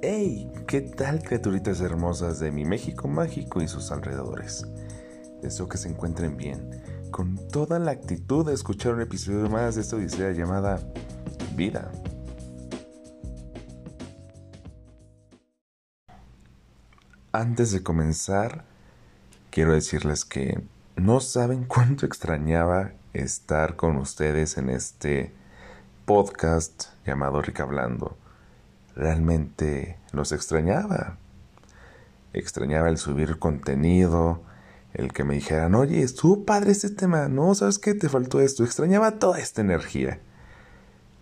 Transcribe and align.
¡Hey! 0.00 0.48
¿Qué 0.68 0.80
tal 0.80 1.20
criaturitas 1.24 1.80
hermosas 1.80 2.38
de 2.38 2.52
mi 2.52 2.64
México 2.64 3.08
mágico 3.08 3.60
y 3.62 3.66
sus 3.66 3.90
alrededores? 3.90 4.64
Deseo 5.42 5.68
que 5.68 5.76
se 5.76 5.88
encuentren 5.88 6.36
bien, 6.36 6.70
con 7.10 7.36
toda 7.48 7.80
la 7.80 7.90
actitud 7.90 8.46
de 8.46 8.54
escuchar 8.54 8.94
un 8.94 9.00
episodio 9.00 9.50
más 9.50 9.74
de 9.74 9.80
esta 9.80 9.96
odisea 9.96 10.30
llamada 10.30 10.78
Vida. 11.56 11.90
Antes 17.32 17.72
de 17.72 17.82
comenzar, 17.82 18.64
quiero 19.50 19.72
decirles 19.72 20.24
que 20.24 20.62
no 20.94 21.18
saben 21.18 21.64
cuánto 21.64 22.06
extrañaba 22.06 22.92
estar 23.14 23.74
con 23.74 23.96
ustedes 23.96 24.58
en 24.58 24.70
este 24.70 25.32
podcast 26.04 26.84
llamado 27.04 27.42
Rica 27.42 27.64
Hablando 27.64 28.16
realmente 28.98 29.96
los 30.12 30.32
extrañaba. 30.32 31.16
Extrañaba 32.32 32.90
el 32.90 32.98
subir 32.98 33.38
contenido, 33.38 34.42
el 34.92 35.12
que 35.12 35.24
me 35.24 35.34
dijeran, 35.34 35.74
oye, 35.76 36.02
estuvo 36.02 36.44
padre 36.44 36.72
este 36.72 36.90
tema, 36.90 37.28
no, 37.28 37.54
¿sabes 37.54 37.78
qué? 37.78 37.94
Te 37.94 38.08
faltó 38.08 38.40
esto. 38.40 38.64
Extrañaba 38.64 39.18
toda 39.18 39.38
esta 39.38 39.60
energía. 39.60 40.20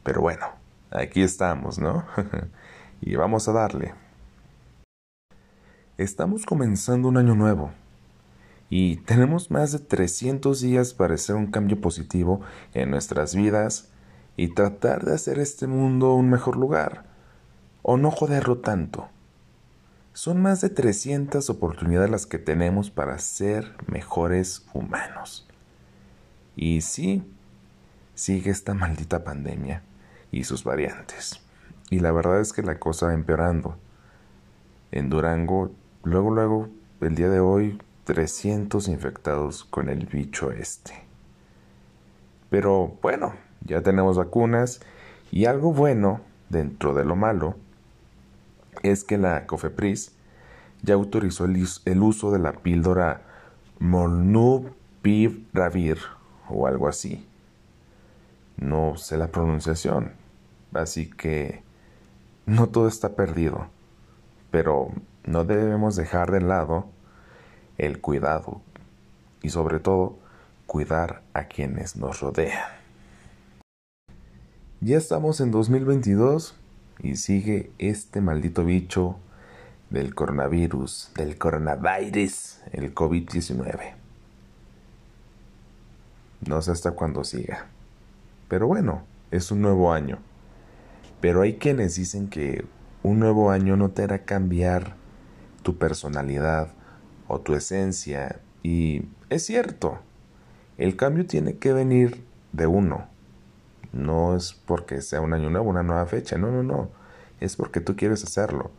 Pero 0.03 0.23
bueno, 0.23 0.47
aquí 0.91 1.23
estamos, 1.23 1.79
¿no? 1.79 2.07
y 3.01 3.15
vamos 3.15 3.47
a 3.47 3.53
darle. 3.53 3.95
Estamos 5.99 6.47
comenzando 6.47 7.09
un 7.09 7.19
año 7.19 7.35
nuevo 7.35 7.73
y 8.69 8.97
tenemos 8.97 9.51
más 9.51 9.73
de 9.73 9.79
300 9.79 10.61
días 10.61 10.95
para 10.95 11.15
hacer 11.15 11.37
un 11.37 11.47
cambio 11.47 11.81
positivo 11.81 12.41
en 12.75 12.91
nuestras 12.91 13.35
vidas 13.35 13.91
y 14.37 14.49
tratar 14.49 15.05
de 15.05 15.15
hacer 15.15 15.39
este 15.39 15.67
mundo 15.67 16.15
un 16.15 16.29
mejor 16.29 16.57
lugar 16.57 17.16
o 17.89 17.97
no 17.97 18.11
joderlo 18.11 18.59
tanto. 18.59 19.07
Son 20.13 20.43
más 20.43 20.61
de 20.61 20.71
300 20.71 21.49
oportunidades 21.51 22.11
las 22.11 22.27
que 22.27 22.41
tenemos 22.41 22.91
para 22.91 23.17
ser 23.21 23.77
mejores 23.87 24.67
humanos. 24.75 25.47
Y 26.57 26.81
sí, 26.81 27.23
sigue 28.17 28.51
esta 28.51 28.75
maldita 28.75 29.23
pandemia 29.23 29.83
y 30.33 30.43
sus 30.43 30.65
variantes. 30.65 31.41
Y 31.89 32.01
la 32.01 32.11
verdad 32.11 32.41
es 32.41 32.53
que 32.53 32.65
la 32.65 32.81
cosa 32.81 33.07
va 33.07 33.15
empeorando. 33.15 33.77
En 34.91 35.09
Durango, 35.09 35.71
luego, 36.03 36.33
luego, 36.33 36.69
el 37.01 37.15
día 37.15 37.29
de 37.29 37.39
hoy, 37.39 37.81
300 38.03 38.89
infectados 38.89 39.63
con 39.63 39.89
el 39.89 40.07
bicho 40.07 40.51
este. 40.51 41.05
Pero 42.51 42.99
bueno, 43.01 43.35
ya 43.61 43.81
tenemos 43.83 44.17
vacunas 44.17 44.81
y 45.31 45.45
algo 45.45 45.73
bueno, 45.73 46.21
dentro 46.49 46.93
de 46.93 47.05
lo 47.05 47.15
malo, 47.15 47.55
es 48.83 49.05
que 49.05 49.19
la 49.19 49.47
COFEPRIS 49.47 50.13
ya 50.83 50.95
autorizó 50.95 51.45
el, 51.45 52.03
uso 52.03 52.31
de 52.31 52.39
la 52.39 52.53
píldora 52.53 53.21
Molnupiravir 53.79 55.99
o 56.49 56.67
algo 56.67 56.89
así. 56.89 57.27
No 58.57 58.97
sé 58.97 59.19
la 59.19 59.29
pronunciación, 59.29 60.13
así 60.73 61.11
que 61.11 61.63
no 62.47 62.69
todo 62.69 62.89
está 62.89 63.17
perdido, 63.17 63.67
pero 64.51 64.89
no 65.25 65.45
debemos 65.45 65.97
dejar 65.97 66.31
de 66.31 66.41
lado 66.41 66.87
el 67.77 68.01
cuidado 68.01 68.63
y 69.43 69.51
sobre 69.51 69.81
todo 69.81 70.17
cuidar 70.67 71.23
a 71.35 71.45
quienes 71.45 71.97
nos 71.97 72.21
rodean. 72.21 72.65
Ya 74.81 74.99
estamos 74.99 75.41
en 75.41 75.51
2022 75.51 76.55
y 77.03 77.17
sigue 77.17 77.71
este 77.79 78.21
maldito 78.21 78.65
bicho 78.65 79.17
del 79.91 80.15
coronavirus, 80.15 81.13
del 81.15 81.39
coronavirus, 81.39 82.61
el 82.73 82.95
COVID-19. 82.95 83.95
No 86.47 86.63
sé 86.63 86.73
hasta 86.73 86.93
cuándo 86.93 87.25
siga. 87.25 87.67
Pero 88.49 88.67
bueno, 88.67 89.03
es 89.31 89.51
un 89.51 89.63
nuevo 89.63 89.93
año. 89.93 90.19
Pero 91.21 91.43
hay 91.43 91.57
quienes 91.57 91.97
dicen 91.97 92.29
que 92.29 92.65
un 93.03 93.21
nuevo 93.21 93.51
año 93.51 93.77
no 93.77 93.91
te 93.91 94.03
hará 94.03 94.25
cambiar 94.25 94.97
tu 95.63 95.79
personalidad 95.79 96.73
o 97.29 97.41
tu 97.41 97.55
esencia. 97.55 98.41
Y 98.63 99.09
es 99.31 99.45
cierto, 99.45 99.99
el 100.79 100.97
cambio 100.97 101.27
tiene 101.27 101.57
que 101.57 101.73
venir 101.73 102.25
de 102.53 102.67
uno. 102.67 103.07
No 103.93 104.37
es 104.37 104.53
porque 104.53 105.01
sea 105.01 105.21
un 105.21 105.33
año 105.33 105.51
nuevo, 105.51 105.71
una 105.71 105.83
nueva 105.83 106.07
fecha, 106.07 106.37
no, 106.37 106.51
no, 106.51 106.63
no. 106.63 106.91
Es 107.41 107.57
porque 107.57 107.81
tú 107.81 107.97
quieres 107.97 108.23
hacerlo. 108.25 108.71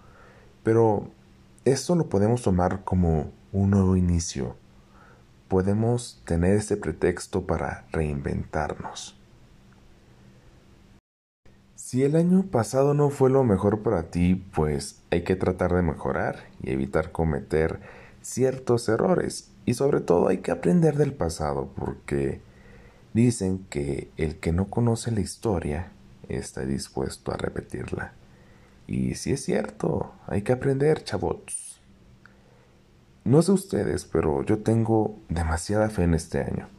Pero 0.64 1.08
esto 1.66 1.96
lo 1.96 2.08
podemos 2.08 2.42
tomar 2.42 2.84
como 2.84 3.32
un 3.52 3.72
nuevo 3.72 3.96
inicio. 3.96 4.56
Podemos 5.48 6.22
tener 6.26 6.58
este 6.58 6.78
pretexto 6.78 7.46
para 7.46 7.86
reinventarnos. 7.92 9.18
Si 11.76 12.04
el 12.04 12.16
año 12.16 12.44
pasado 12.44 12.94
no 12.94 13.10
fue 13.10 13.30
lo 13.30 13.44
mejor 13.44 13.82
para 13.82 14.10
ti, 14.12 14.36
pues 14.54 15.02
hay 15.10 15.24
que 15.24 15.36
tratar 15.36 15.74
de 15.74 15.82
mejorar 15.82 16.44
y 16.62 16.72
evitar 16.72 17.12
cometer 17.12 17.80
ciertos 18.22 18.90
errores. 18.90 19.52
Y 19.66 19.76
sobre 19.76 20.02
todo 20.02 20.28
hay 20.28 20.40
que 20.40 20.52
aprender 20.52 20.98
del 20.98 21.14
pasado 21.14 21.70
porque 21.76 22.42
Dicen 23.18 23.66
que 23.72 24.12
el 24.18 24.36
que 24.36 24.52
no 24.52 24.66
conoce 24.70 25.10
la 25.10 25.22
historia 25.22 25.92
está 26.30 26.62
dispuesto 26.68 27.32
a 27.32 27.36
repetirla. 27.36 28.14
Y 28.88 29.16
si 29.16 29.34
es 29.34 29.44
cierto, 29.44 30.14
hay 30.28 30.42
que 30.42 30.54
aprender, 30.54 31.04
chavots. 31.04 31.82
No 33.26 33.42
sé 33.42 33.52
ustedes, 33.52 34.06
pero 34.06 34.44
yo 34.44 34.60
tengo 34.60 35.20
demasiada 35.28 35.90
fe 35.90 36.04
en 36.04 36.14
este 36.14 36.40
año. 36.40 36.70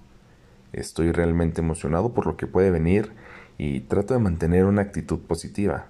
Estoy 0.73 1.13
realmente 1.13 1.61
emocionado 1.61 2.15
por 2.15 2.27
lo 2.27 2.39
que 2.39 2.47
puede 2.47 2.71
venir 2.71 3.13
y 3.59 3.81
trato 3.81 4.15
de 4.15 4.21
mantener 4.21 4.65
una 4.65 4.81
actitud 4.81 5.19
positiva. 5.19 5.87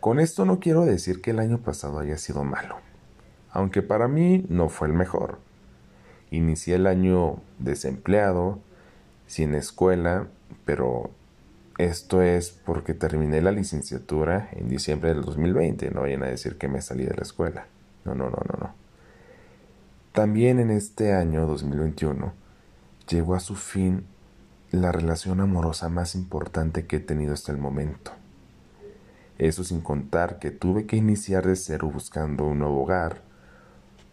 Con 0.00 0.18
esto 0.18 0.46
no 0.46 0.60
quiero 0.60 0.86
decir 0.86 1.20
que 1.20 1.32
el 1.32 1.38
año 1.38 1.58
pasado 1.58 1.98
haya 1.98 2.16
sido 2.16 2.42
malo, 2.42 2.76
aunque 3.50 3.82
para 3.82 4.08
mí 4.08 4.46
no 4.48 4.70
fue 4.70 4.88
el 4.88 4.94
mejor. 4.94 5.38
Inicié 6.30 6.76
el 6.76 6.86
año 6.86 7.42
desempleado, 7.58 8.60
sin 9.26 9.54
escuela, 9.54 10.28
pero 10.64 11.10
esto 11.84 12.20
es 12.20 12.50
porque 12.50 12.94
terminé 12.94 13.40
la 13.40 13.52
licenciatura 13.52 14.48
en 14.52 14.68
diciembre 14.68 15.14
del 15.14 15.22
2020. 15.22 15.90
No 15.90 16.02
vayan 16.02 16.22
a 16.22 16.26
decir 16.26 16.58
que 16.58 16.68
me 16.68 16.82
salí 16.82 17.04
de 17.04 17.14
la 17.14 17.22
escuela. 17.22 17.66
No, 18.04 18.14
no, 18.14 18.24
no, 18.24 18.36
no, 18.36 18.58
no. 18.58 18.74
También 20.12 20.58
en 20.58 20.70
este 20.70 21.14
año 21.14 21.46
2021 21.46 22.32
llegó 23.08 23.34
a 23.34 23.40
su 23.40 23.54
fin 23.54 24.04
la 24.70 24.92
relación 24.92 25.40
amorosa 25.40 25.88
más 25.88 26.14
importante 26.14 26.86
que 26.86 26.96
he 26.96 27.00
tenido 27.00 27.32
hasta 27.32 27.52
el 27.52 27.58
momento. 27.58 28.12
Eso 29.38 29.64
sin 29.64 29.80
contar 29.80 30.38
que 30.38 30.50
tuve 30.50 30.86
que 30.86 30.96
iniciar 30.96 31.46
de 31.46 31.56
cero 31.56 31.90
buscando 31.90 32.44
un 32.44 32.58
nuevo 32.58 32.82
hogar, 32.82 33.22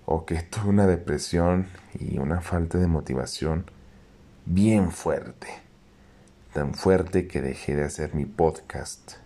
o 0.05 0.25
que 0.25 0.41
tuve 0.41 0.69
una 0.69 0.87
depresión 0.87 1.67
y 1.99 2.17
una 2.17 2.41
falta 2.41 2.77
de 2.77 2.87
motivación 2.87 3.65
bien 4.45 4.91
fuerte, 4.91 5.47
tan 6.57 6.73
fuerte 6.73 7.27
que 7.27 7.39
dejé 7.39 7.75
de 7.75 7.83
hacer 7.83 8.15
mi 8.15 8.25
podcast. 8.25 9.17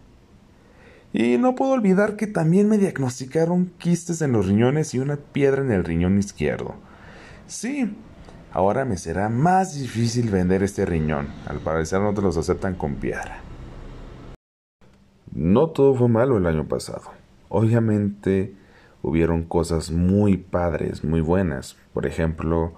Y 1.13 1.37
no 1.37 1.55
puedo 1.55 1.71
olvidar 1.71 2.17
que 2.17 2.27
también 2.27 2.67
me 2.67 2.77
diagnosticaron 2.77 3.71
quistes 3.77 4.21
en 4.21 4.33
los 4.33 4.47
riñones 4.47 4.93
y 4.93 4.99
una 4.99 5.15
piedra 5.15 5.61
en 5.61 5.71
el 5.71 5.85
riñón 5.85 6.19
izquierdo. 6.19 6.75
Sí, 7.47 7.95
ahora 8.51 8.83
me 8.83 8.97
será 8.97 9.29
más 9.29 9.79
difícil 9.79 10.29
vender 10.29 10.61
este 10.61 10.85
riñón. 10.85 11.29
Al 11.47 11.59
parecer 11.59 12.01
no 12.01 12.13
te 12.13 12.21
los 12.21 12.35
aceptan 12.35 12.75
con 12.75 12.95
piedra. 12.95 13.39
No 15.33 15.69
todo 15.69 15.95
fue 15.95 16.09
malo 16.09 16.37
el 16.37 16.47
año 16.47 16.67
pasado. 16.67 17.13
Obviamente 17.47 18.53
hubieron 19.01 19.45
cosas 19.45 19.89
muy 19.89 20.35
padres, 20.35 21.05
muy 21.05 21.21
buenas. 21.21 21.77
Por 21.93 22.05
ejemplo, 22.05 22.73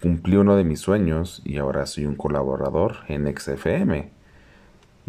Cumplí 0.00 0.36
uno 0.36 0.56
de 0.56 0.64
mis 0.64 0.80
sueños 0.80 1.40
y 1.44 1.56
ahora 1.56 1.86
soy 1.86 2.04
un 2.04 2.16
colaborador 2.16 2.96
en 3.08 3.34
XFM. 3.34 4.10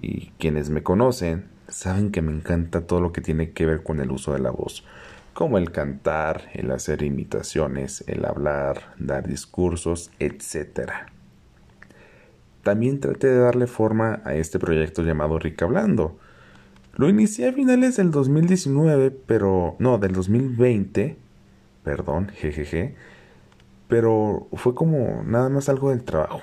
Y 0.01 0.27
quienes 0.39 0.69
me 0.69 0.81
conocen 0.81 1.45
saben 1.67 2.11
que 2.11 2.21
me 2.21 2.31
encanta 2.31 2.87
todo 2.87 3.01
lo 3.01 3.11
que 3.11 3.19
tiene 3.19 3.51
que 3.51 3.65
ver 3.65 3.83
con 3.83 3.99
el 3.99 4.11
uso 4.11 4.31
de 4.31 4.39
la 4.39 4.49
voz, 4.49 4.85
como 5.33 5.57
el 5.57 5.71
cantar, 5.71 6.43
el 6.53 6.71
hacer 6.71 7.03
imitaciones, 7.03 8.05
el 8.07 8.23
hablar, 8.23 8.93
dar 8.97 9.27
discursos, 9.27 10.09
etc. 10.19 10.91
También 12.63 13.01
traté 13.01 13.27
de 13.27 13.39
darle 13.39 13.67
forma 13.67 14.21
a 14.23 14.35
este 14.35 14.57
proyecto 14.57 15.03
llamado 15.03 15.37
Rica 15.37 15.65
Hablando. 15.65 16.17
Lo 16.95 17.09
inicié 17.09 17.49
a 17.49 17.53
finales 17.53 17.97
del 17.97 18.11
2019, 18.11 19.11
pero 19.11 19.75
no, 19.79 19.97
del 19.97 20.13
2020, 20.13 21.17
perdón, 21.83 22.29
jejeje 22.29 22.95
pero 23.87 24.47
fue 24.53 24.75
como 24.75 25.23
nada 25.25 25.49
más 25.49 25.69
algo 25.69 25.89
del 25.91 26.03
trabajo. 26.03 26.41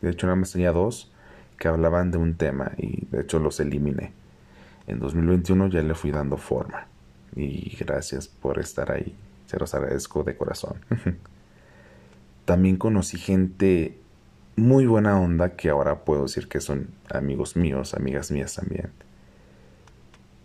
De 0.00 0.10
hecho, 0.10 0.26
nada 0.26 0.36
más 0.36 0.52
tenía 0.52 0.72
dos 0.72 1.12
que 1.58 1.68
hablaban 1.68 2.10
de 2.10 2.18
un 2.18 2.34
tema 2.34 2.72
y 2.76 3.06
de 3.06 3.22
hecho 3.22 3.38
los 3.38 3.60
eliminé. 3.60 4.12
en 4.86 4.98
2021 4.98 5.68
ya 5.68 5.82
le 5.82 5.94
fui 5.94 6.10
dando 6.10 6.36
forma. 6.36 6.86
Y 7.34 7.76
gracias 7.76 8.28
por 8.28 8.58
estar 8.58 8.92
ahí. 8.92 9.14
Se 9.46 9.58
los 9.58 9.74
agradezco 9.74 10.22
de 10.22 10.36
corazón. 10.36 10.76
También 12.44 12.76
conocí 12.76 13.16
gente 13.16 13.98
muy 14.56 14.86
buena 14.86 15.18
onda 15.18 15.56
que 15.56 15.70
ahora 15.70 16.04
puedo 16.04 16.22
decir 16.22 16.48
que 16.48 16.60
son 16.60 16.88
amigos 17.10 17.56
míos, 17.56 17.94
amigas 17.94 18.30
mías 18.30 18.54
también. 18.54 18.90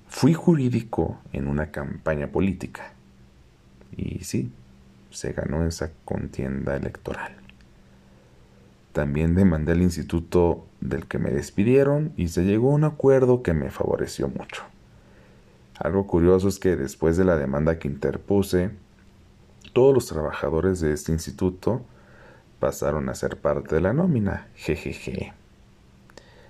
Fui 0.07 0.33
jurídico 0.33 1.19
en 1.33 1.47
una 1.47 1.71
campaña 1.71 2.27
política. 2.27 2.93
Y 3.95 4.23
sí, 4.23 4.51
se 5.11 5.33
ganó 5.33 5.65
esa 5.65 5.91
contienda 6.05 6.75
electoral. 6.75 7.35
También 8.93 9.35
demandé 9.35 9.73
al 9.73 9.81
instituto 9.81 10.65
del 10.81 11.05
que 11.05 11.19
me 11.19 11.31
despidieron 11.31 12.13
y 12.17 12.29
se 12.29 12.43
llegó 12.43 12.71
a 12.71 12.75
un 12.75 12.83
acuerdo 12.83 13.43
que 13.43 13.53
me 13.53 13.69
favoreció 13.69 14.27
mucho. 14.27 14.63
Algo 15.77 16.07
curioso 16.07 16.47
es 16.47 16.59
que 16.59 16.75
después 16.75 17.15
de 17.15 17.23
la 17.23 17.37
demanda 17.37 17.79
que 17.79 17.87
interpuse, 17.87 18.71
todos 19.73 19.93
los 19.93 20.07
trabajadores 20.07 20.81
de 20.81 20.93
este 20.93 21.11
instituto 21.11 21.85
pasaron 22.59 23.07
a 23.09 23.15
ser 23.15 23.37
parte 23.37 23.75
de 23.75 23.81
la 23.81 23.93
nómina. 23.93 24.47
Jejeje. 24.55 25.33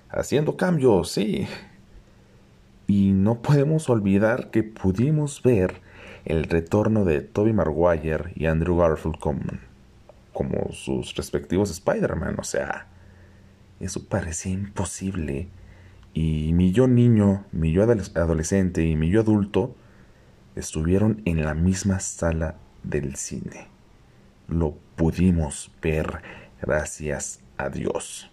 Haciendo 0.09 0.57
cambios, 0.57 1.11
sí. 1.11 1.47
Y 2.87 3.11
no 3.11 3.41
podemos 3.41 3.89
olvidar 3.89 4.49
que 4.49 4.63
pudimos 4.63 5.43
ver 5.43 5.81
el 6.25 6.43
retorno 6.43 7.05
de 7.05 7.21
Toby 7.21 7.53
Maguire 7.53 8.31
y 8.35 8.45
Andrew 8.45 8.77
Garfield 8.77 9.19
como, 9.19 9.41
como 10.33 10.71
sus 10.71 11.15
respectivos 11.15 11.71
Spider-Man. 11.71 12.35
O 12.39 12.43
sea, 12.43 12.87
eso 13.79 14.05
parecía 14.05 14.53
imposible. 14.53 15.47
Y 16.13 16.51
mi 16.53 16.71
yo 16.71 16.87
niño, 16.87 17.45
mi 17.51 17.71
yo 17.71 17.83
adolescente 17.83 18.83
y 18.83 18.95
mi 18.95 19.09
yo 19.09 19.21
adulto 19.21 19.75
estuvieron 20.55 21.21
en 21.25 21.43
la 21.43 21.53
misma 21.53 21.99
sala 21.99 22.55
del 22.83 23.15
cine. 23.15 23.67
Lo 24.47 24.75
pudimos 24.95 25.71
ver 25.81 26.21
gracias 26.61 27.39
a 27.57 27.69
Dios. 27.69 28.31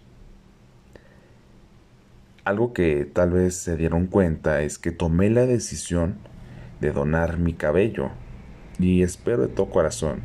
Algo 2.43 2.73
que 2.73 3.05
tal 3.05 3.31
vez 3.31 3.55
se 3.55 3.75
dieron 3.75 4.07
cuenta 4.07 4.61
es 4.61 4.77
que 4.77 4.91
tomé 4.91 5.29
la 5.29 5.45
decisión 5.45 6.17
de 6.79 6.91
donar 6.91 7.37
mi 7.37 7.53
cabello 7.53 8.11
y 8.79 9.01
espero 9.03 9.43
de 9.43 9.47
todo 9.47 9.69
corazón 9.69 10.21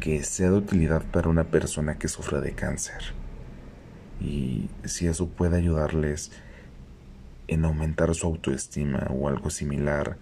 que 0.00 0.22
sea 0.22 0.50
de 0.50 0.58
utilidad 0.58 1.02
para 1.10 1.28
una 1.28 1.44
persona 1.44 1.98
que 1.98 2.08
sufre 2.08 2.40
de 2.40 2.52
cáncer. 2.52 3.14
Y 4.20 4.68
si 4.84 5.06
eso 5.06 5.28
puede 5.28 5.56
ayudarles 5.56 6.30
en 7.48 7.64
aumentar 7.64 8.14
su 8.14 8.26
autoestima 8.26 9.06
o 9.10 9.28
algo 9.28 9.50
similar, 9.50 10.16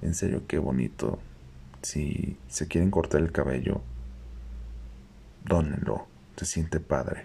en 0.00 0.14
serio 0.14 0.42
qué 0.46 0.58
bonito. 0.58 1.18
Si 1.82 2.36
se 2.48 2.68
quieren 2.68 2.90
cortar 2.90 3.20
el 3.20 3.32
cabello, 3.32 3.82
dónenlo, 5.44 6.06
se 6.36 6.44
siente 6.44 6.80
padre. 6.80 7.24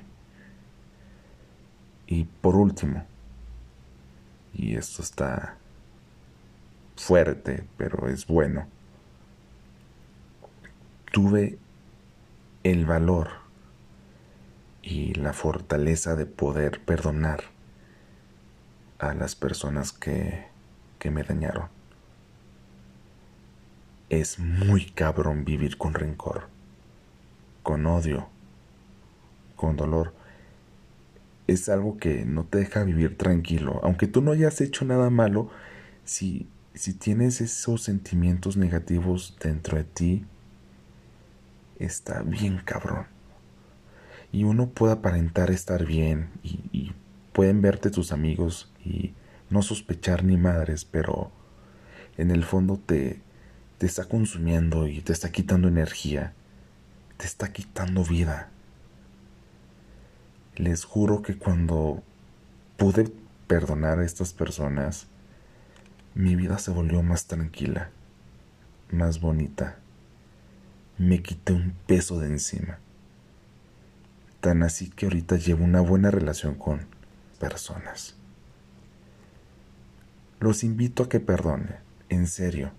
Y 2.08 2.26
por 2.26 2.56
último, 2.56 3.06
y 4.54 4.76
esto 4.76 5.02
está 5.02 5.58
fuerte, 6.98 7.64
pero 7.78 8.10
es 8.10 8.28
bueno. 8.28 8.68
Tuve 11.12 11.58
el 12.64 12.86
valor 12.86 13.30
y 14.82 15.14
la 15.14 15.34
fortaleza 15.34 16.16
de 16.16 16.26
poder 16.26 16.82
perdonar 16.82 17.44
a 19.00 19.14
las 19.14 19.36
personas 19.36 19.94
que, 19.94 20.48
que 21.00 21.12
me 21.12 21.24
dañaron. 21.24 21.70
Es 24.10 24.40
muy 24.40 24.86
cabrón 24.86 25.46
vivir 25.46 25.78
con 25.78 25.94
rencor, 25.94 26.48
con 27.64 27.86
odio, 27.86 28.28
con 29.56 29.76
dolor. 29.76 30.14
Es 31.48 31.70
algo 31.70 31.98
que 31.98 32.26
no 32.26 32.46
te 32.46 32.60
deja 32.60 32.84
vivir 32.84 33.18
tranquilo. 33.18 33.80
Aunque 33.84 34.08
tú 34.08 34.22
no 34.22 34.32
hayas 34.32 34.60
hecho 34.62 34.86
nada 34.86 35.10
malo, 35.10 35.50
si 36.06 36.48
si 36.78 36.94
tienes 36.94 37.42
esos 37.42 37.82
sentimientos 37.84 38.56
negativos 38.56 39.36
dentro 39.42 39.78
de 39.78 39.84
ti, 39.84 40.26
está 41.80 42.22
bien 42.22 42.62
cabrón. 42.64 43.08
Y 44.32 44.44
uno 44.44 44.70
puede 44.70 44.94
aparentar 44.94 45.50
estar 45.50 45.86
bien 45.86 46.30
y, 46.44 46.94
pueden 47.34 47.62
verte 47.62 47.92
tus 47.92 48.12
amigos 48.12 48.72
y 48.84 49.14
no 49.52 49.62
sospechar 49.62 50.24
ni 50.24 50.38
madres, 50.38 50.86
pero 50.86 51.32
en 52.18 52.32
el 52.32 52.44
fondo 52.44 52.80
te, 52.84 53.22
te 53.78 53.86
está 53.86 54.06
consumiendo 54.06 54.88
y 54.88 55.02
te 55.02 55.14
está 55.14 55.32
quitando 55.32 55.68
energía, 55.68 56.34
te 57.18 57.28
está 57.28 57.54
quitando 57.54 58.04
vida. 58.04 58.50
Les 60.56 60.84
juro 60.84 61.22
que 61.22 61.38
cuando 61.38 62.02
pude 62.76 63.12
perdonar 63.46 64.00
a 64.00 64.06
estas 64.06 64.34
personas, 64.34 65.06
mi 66.18 66.36
vida 66.36 66.58
se 66.58 66.72
volvió 66.72 67.04
más 67.04 67.28
tranquila, 67.28 67.92
más 68.90 69.22
bonita. 69.22 69.78
Me 70.98 71.22
quité 71.22 71.54
un 71.54 71.76
peso 71.86 72.20
de 72.20 72.26
encima. 72.26 72.80
Tan 74.42 74.64
así 74.64 74.90
que 74.90 75.06
ahorita 75.06 75.36
llevo 75.36 75.64
una 75.64 75.80
buena 75.80 76.10
relación 76.10 76.56
con 76.56 76.88
personas. 77.40 78.16
Los 80.40 80.64
invito 80.64 81.04
a 81.04 81.10
que 81.10 81.20
perdonen, 81.20 81.76
en 82.10 82.26
serio, 82.26 82.72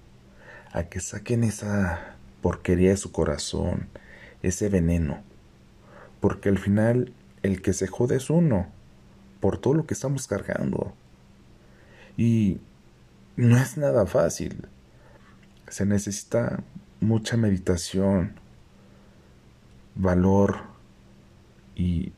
a 0.72 0.84
que 0.84 0.98
saquen 0.98 1.44
esa 1.44 2.16
porquería 2.42 2.90
de 2.90 2.96
su 2.96 3.12
corazón, 3.12 3.86
ese 4.42 4.68
veneno, 4.68 5.22
porque 6.18 6.48
al 6.48 6.58
final 6.58 7.12
el 7.44 7.62
que 7.62 7.72
se 7.72 7.86
jode 7.86 8.16
es 8.16 8.30
uno, 8.30 8.66
por 9.38 9.58
todo 9.58 9.74
lo 9.74 9.86
que 9.86 9.94
estamos 9.94 10.26
cargando. 10.26 10.92
Y 12.16 12.58
no 13.38 13.56
es 13.56 13.76
nada 13.76 14.04
fácil. 14.04 14.66
Se 15.68 15.86
necesita 15.86 16.60
mucha 17.00 17.36
meditación, 17.36 18.34
valor 19.94 20.58
y... 21.76 22.12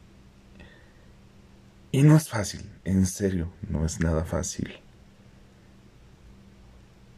Y 1.92 2.04
no 2.04 2.16
es 2.16 2.28
fácil, 2.28 2.70
en 2.84 3.04
serio, 3.04 3.52
no 3.68 3.84
es 3.84 4.00
nada 4.00 4.24
fácil. 4.24 4.80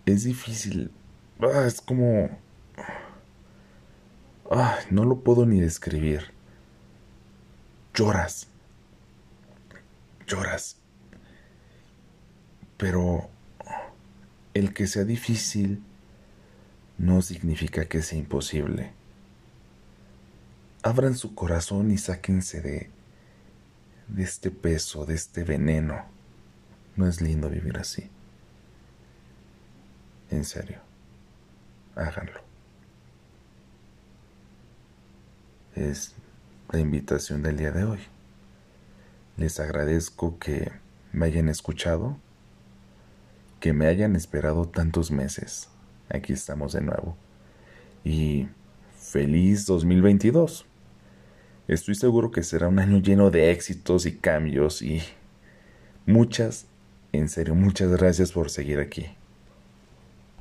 Es 0.04 0.24
difícil. 0.24 0.90
Ah, 1.40 1.64
es 1.66 1.80
como... 1.80 2.28
Ah, 4.50 4.78
no 4.90 5.04
lo 5.04 5.20
puedo 5.20 5.46
ni 5.46 5.60
describir. 5.60 6.32
Lloras. 7.94 8.48
Lloras. 10.26 10.76
Pero 12.78 13.30
el 14.54 14.74
que 14.74 14.86
sea 14.86 15.04
difícil 15.04 15.82
no 16.98 17.22
significa 17.22 17.86
que 17.86 18.02
sea 18.02 18.18
imposible. 18.18 18.92
Abran 20.82 21.16
su 21.16 21.34
corazón 21.34 21.90
y 21.90 21.98
sáquense 21.98 22.60
de, 22.60 22.90
de 24.08 24.22
este 24.22 24.50
peso, 24.50 25.06
de 25.06 25.14
este 25.14 25.44
veneno. 25.44 26.04
No 26.96 27.06
es 27.06 27.20
lindo 27.20 27.48
vivir 27.48 27.78
así. 27.78 28.10
En 30.30 30.44
serio, 30.44 30.80
háganlo. 31.94 32.40
Es 35.74 36.14
la 36.70 36.80
invitación 36.80 37.42
del 37.42 37.56
día 37.56 37.70
de 37.70 37.84
hoy. 37.84 38.00
Les 39.36 39.60
agradezco 39.60 40.38
que 40.38 40.72
me 41.12 41.26
hayan 41.26 41.48
escuchado 41.48 42.18
que 43.62 43.72
me 43.72 43.86
hayan 43.86 44.16
esperado 44.16 44.66
tantos 44.66 45.12
meses. 45.12 45.68
Aquí 46.08 46.32
estamos 46.32 46.72
de 46.72 46.80
nuevo. 46.80 47.16
Y 48.04 48.48
feliz 48.98 49.66
2022. 49.66 50.66
Estoy 51.68 51.94
seguro 51.94 52.32
que 52.32 52.42
será 52.42 52.66
un 52.66 52.80
año 52.80 52.98
lleno 52.98 53.30
de 53.30 53.52
éxitos 53.52 54.04
y 54.04 54.16
cambios 54.16 54.82
y 54.82 55.00
muchas, 56.06 56.66
en 57.12 57.28
serio, 57.28 57.54
muchas 57.54 57.92
gracias 57.92 58.32
por 58.32 58.50
seguir 58.50 58.80
aquí. 58.80 59.06